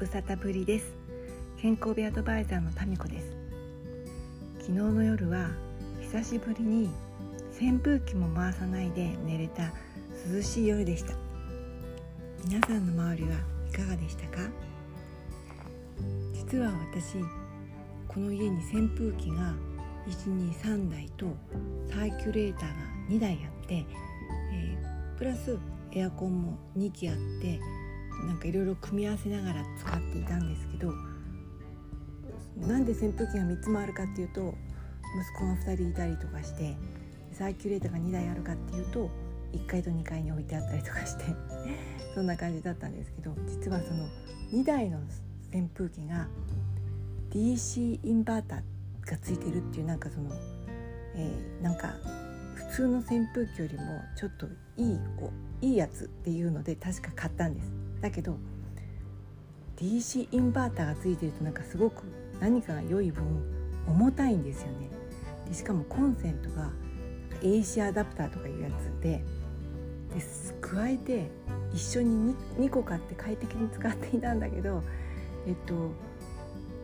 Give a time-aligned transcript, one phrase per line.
[0.00, 0.94] 無沙汰ぶりです。
[1.60, 3.36] 健康美アドバイザーのタミコです。
[4.60, 5.48] 昨日の夜は
[6.00, 6.88] 久しぶりに
[7.60, 9.72] 扇風機も回さないで寝れた
[10.32, 11.14] 涼しい夜でした。
[12.44, 13.30] 皆さんの周りは
[13.68, 14.38] いかがでしたか？
[16.32, 17.16] 実は私
[18.06, 19.52] この家に扇風機が
[20.06, 21.26] 123台と
[21.90, 22.74] サーキュレーターが
[23.10, 23.84] 2台あって、
[24.52, 25.58] えー、プラス
[25.90, 27.58] エアコンも2機あって
[28.26, 30.92] なんかいろいろ組み合わせながら使っていたんですけど
[32.66, 34.54] なんで扇風機が3つもあるかっていうと
[35.16, 36.76] 息子が2人いたりとかして
[37.32, 39.08] サーキュレーターが2台あるかっていうと
[39.52, 41.24] 1階と2階に置いてあったりとかして
[42.14, 44.08] そんな感じだったんですけど実はその
[44.52, 44.98] 2台の
[45.54, 46.28] 扇風機が
[47.30, 48.62] DC インバータ
[49.06, 50.30] がついてるっていうなんかその、
[51.14, 51.94] えー、なんか
[52.54, 53.82] 普通の扇風機よりも
[54.16, 54.98] ちょっといい
[55.60, 57.87] いいやつっていうので確か買ったんです。
[58.00, 58.36] だけど
[59.76, 62.04] DC インバーターがついてるとなんかすごく
[62.40, 63.24] 何かが良い分
[63.86, 64.90] 重たいんですよね。
[65.48, 66.70] でしかもコンセントが
[67.42, 69.22] AC アダプターとかいうやつで
[70.14, 70.22] で
[70.60, 71.30] 加えて
[71.72, 74.82] 一緒に 2, 2個買って快適に使っていたんだけど
[75.46, 75.90] えっと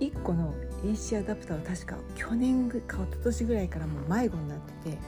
[0.00, 4.98] 1個の AC アダプターは確か去年か一昨年ぐらいからもう迷子になってて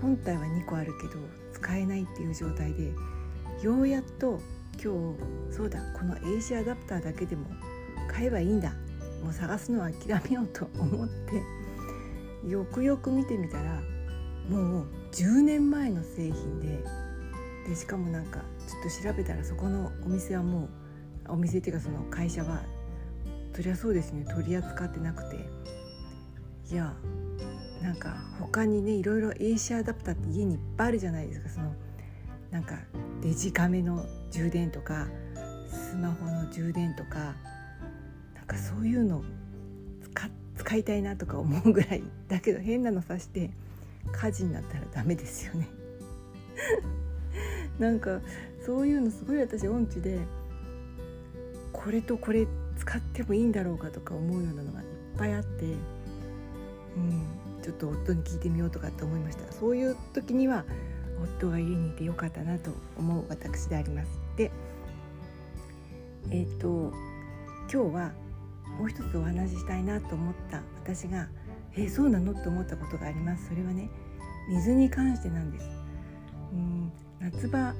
[0.00, 1.14] 本体は2個あるけど
[1.52, 2.92] 使えないっていう状態で
[3.62, 4.38] ようやっと
[4.82, 5.14] 今
[5.50, 7.46] 日そうだこの AC アダプターだけでも
[8.08, 8.72] 買えばいいんだ。
[9.22, 11.42] もう探すのは諦めようと思って。
[12.48, 13.80] よくよく見てみたら
[14.48, 16.84] もう10年前の製品で。
[17.68, 20.68] でしかもなんかちょっと調べたらそこのお店はも
[21.28, 22.62] うお店っていうかその会社は
[23.52, 24.24] そりゃそうですね。
[24.24, 25.36] 取り扱ってなくて。
[26.70, 26.94] いや
[27.82, 31.48] なんか他にねいろいろ AC アダプターって家にいっぱいあるじゃないですか。
[31.48, 31.72] その
[32.50, 32.76] なんか
[33.22, 35.08] デジカメの充電とか
[35.68, 37.34] スマホの充電とか
[38.34, 39.22] なんかそういうの
[40.02, 43.50] 使使いたいなとか思うぐらいだけど変なのさして
[44.12, 45.68] 火事になったらダメですよね。
[47.78, 48.20] なんか
[48.64, 50.18] そういうのすごい私音痴で
[51.72, 52.46] これとこれ
[52.76, 54.86] 使ってもいいんだろうかとか思うようなのがいっ
[55.18, 55.68] ぱいあって、う
[56.98, 57.26] ん、
[57.62, 59.52] ちょっと夫に聞いてみようとかって思いました。
[59.52, 60.64] そういう時には
[61.22, 64.20] 夫が家にいてよかったなと思う私であります。
[64.36, 64.50] で
[66.30, 66.92] えっ、ー、と
[67.72, 68.12] 今日は
[68.78, 71.28] もう一つお話ししたいなと思った私が
[71.76, 73.48] えー、そうなのって思ったことがあります。
[73.48, 73.90] それはね
[74.48, 75.66] 水に関してなんです。
[76.52, 77.74] うん夏場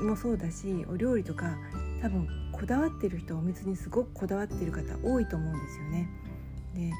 [0.00, 1.56] もそうだしお料理とか
[2.00, 6.08] 多分こだわってる人お水にすごくこだわってる方多いと思うんですよね。
[6.74, 6.92] で、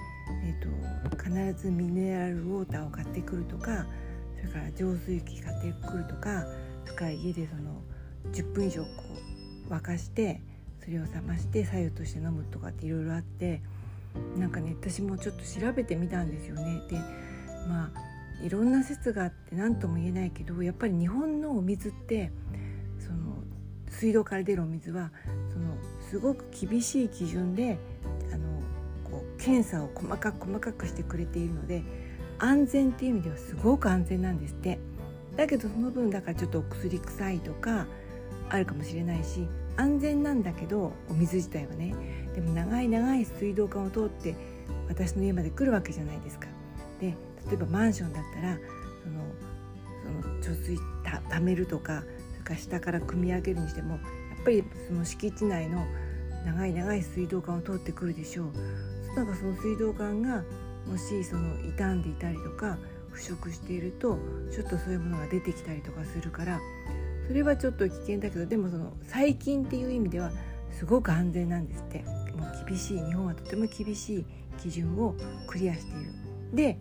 [0.45, 3.87] えーと、必ずミネラルウォーターを買ってくるとか
[4.41, 6.45] それから浄水器買ってくるとか
[6.85, 7.83] それから家でその
[8.33, 8.89] 10分以上こ
[9.71, 10.41] う沸かして
[10.83, 13.61] それを冷まして白湯として飲むとかっていろいろあって
[14.37, 16.81] なんかね私もちょっと調べてみたんですよね。
[16.89, 16.97] で
[17.69, 22.31] まあいろんな説があって何とも言えないけどやっぱり日本のお水って
[22.99, 23.35] その
[23.91, 25.11] 水道から出るお水は
[25.53, 25.77] その
[26.09, 27.79] すごく厳しい基準で
[28.33, 28.47] あの
[29.05, 31.83] こう検査を細かく細かくしてくれているので
[32.39, 34.79] 安全っていう意味ではすごく安全なんですって
[35.37, 37.87] だけどその分だからちょっと薬臭いとか
[38.49, 41.95] あるかもしれないし安全なんだけどお水自体はね
[42.35, 44.35] でも長い長い水道管を通って
[44.89, 46.49] 私の家まで来るわけじゃないですか。
[47.01, 47.15] で
[47.49, 48.59] 例えばマンションだったら
[49.05, 49.25] その
[50.23, 54.01] その貯水た貯めるとかそれから下から汲み上げるにしてもやっ
[54.45, 55.87] ぱりその敷地内の
[56.45, 59.17] 長い長い水道管を通ってくるでしょう。
[59.17, 60.43] なんかその水道管が
[60.89, 62.79] もしその傷んでいたりとか
[63.11, 64.19] 腐食していると
[64.53, 66.61] ちょっとそういうものが出てきたりとかするから
[67.27, 70.31] それはちょっと危険だけどでもその細菌っていう意味では
[70.71, 71.99] すごく安全なんですって
[72.35, 74.27] もう厳しい日本はとても厳しい
[74.59, 75.15] 基準を
[75.47, 76.13] クリアしている。
[76.55, 76.79] で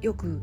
[0.00, 0.40] よく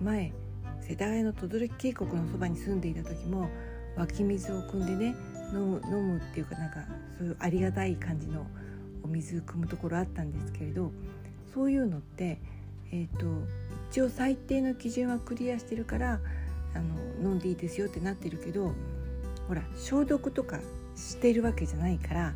[0.00, 0.32] 前
[0.80, 3.48] 世田谷の轟渓谷のそばに住んでいた時も
[3.96, 5.16] 湧き水を汲んでね
[5.52, 6.76] 飲む飲むっていうかなんか
[7.18, 8.46] そういうありがたい感じの
[9.02, 10.92] お水汲むところあったんですけれど
[11.56, 12.38] そういうのって、
[12.92, 13.24] えーと、
[13.90, 16.20] 一応最低の基準はクリアしてるから
[16.74, 16.78] あ
[17.24, 18.74] の飲んでいいですよってなってるけど
[19.48, 20.60] ほら消毒とか
[20.94, 22.34] してるわけじゃないから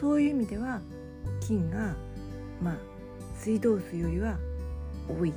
[0.00, 0.80] そういう意味では
[1.40, 1.94] 菌が
[2.60, 2.76] まあ
[3.36, 4.38] 水道水よりは
[5.08, 5.32] 多い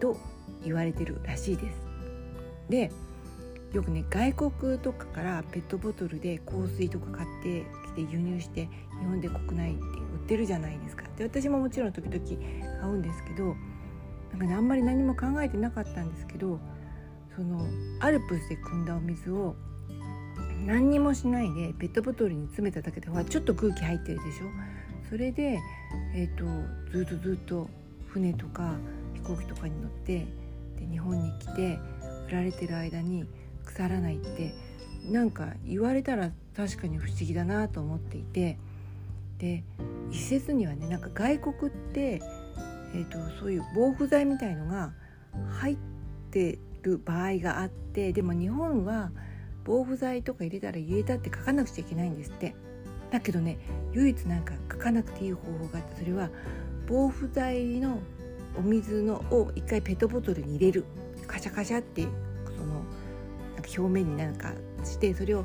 [0.00, 0.16] と
[0.64, 1.78] 言われてるらしいです。
[2.68, 2.90] で
[3.72, 8.68] よくね外国とかからペットボトルで香水とか買ってきて輸入して
[8.98, 11.04] 日本で国内って売ってるじゃないですか。
[11.16, 12.24] で私ももちろん時々
[12.80, 13.54] 買うんですけど
[14.32, 16.58] なんかねあんまり何も考えてなかったんですけど
[17.36, 17.66] その
[18.00, 19.54] アルプスで汲んだお水を
[20.66, 24.46] 何にもしないでペットボトルに詰めただけでほらちょっと空気入ってるでしょ
[25.08, 25.60] それで、
[26.14, 26.44] えーと、
[26.90, 27.68] ずっとずっと
[28.08, 28.74] 船とか
[29.14, 30.26] 飛行機とかに乗って
[30.78, 31.78] で日本に来て
[32.28, 33.24] 売られてる間に
[33.64, 34.54] 腐らないって
[35.10, 38.58] なんか言われたら確かに不思議だなと思っていて
[39.38, 39.64] で
[40.10, 42.20] 一説にはねなんか外国って、
[42.94, 44.92] えーと、そういう防腐剤みたいのが
[45.60, 45.76] 入っ
[46.30, 49.10] てる場合があってでも日本は
[49.64, 52.54] 防腐剤とか入れたら入れたって書かなくちゃいけないんですって。
[53.10, 53.58] だけどね
[53.92, 56.30] 唯一なんか書かなくていい方法があってそれは
[56.88, 58.00] 防腐剤の
[58.58, 60.84] お水のを一回ペットボトルに入れる。
[61.26, 62.02] カシャカシャって
[62.56, 64.52] そのなんか表面になんか
[64.84, 65.44] してそれを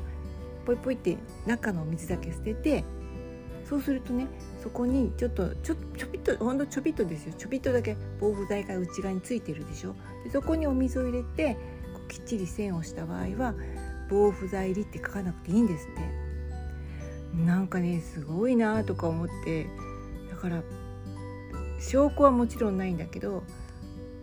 [0.66, 1.16] ポイポイって
[1.46, 2.84] 中のお水だけ捨てて
[3.70, 4.26] そうするとね
[4.60, 7.34] そこにちょっとちょちょびっとほんとちょびっとですよ。
[7.38, 9.94] ちょびっとだけ防腐剤が内側についてるでしょ。
[10.24, 11.56] でそこにお水を入れて
[12.08, 13.54] きっちり線をした場合は
[14.10, 15.90] 防腐剤入りって書かなくていいんですっ
[17.36, 17.44] て。
[17.46, 19.68] なんかねすごいなとか思って。
[20.28, 20.64] だから
[21.78, 23.44] 証拠はもちろんないんだけど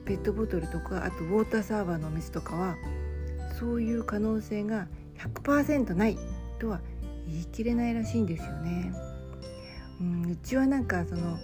[0.04, 2.76] ペットボトルとかあとウォーターサーバーのお水とかは
[3.58, 4.88] そういう可能性が
[5.20, 6.18] 100%ない
[6.60, 6.82] とは
[7.26, 9.17] 言い切れないらしいんですよね。
[10.00, 11.38] うん、うちはなんかその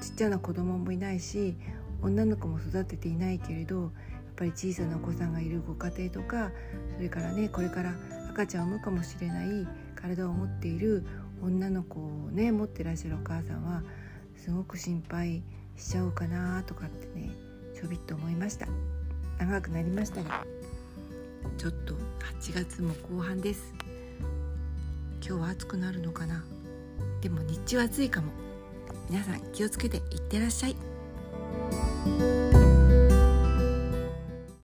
[0.00, 1.54] ちっちゃな子供もいないし
[2.02, 3.90] 女の子も育てていないけれどやっ
[4.36, 6.50] ぱり小さなお子さんがいるご家庭とか
[6.96, 7.94] それからねこれから
[8.30, 11.06] 赤ちゃんを産むかもしれない体を持っている
[11.42, 13.82] 女の子をね持ってらっしゃるお母さんは
[14.36, 15.42] すごく心配
[15.76, 17.30] しちゃおうかなとかってね
[17.74, 18.66] ちょびっと思いました。
[19.38, 20.44] 長くなりましたが
[21.58, 21.94] ちょっと
[22.40, 23.74] 8月も後半です。
[25.26, 26.44] 今日は暑くなるのかな？
[27.24, 28.30] でも日中暑いかも。
[29.08, 30.76] 皆さん気をつけていってらっしゃい。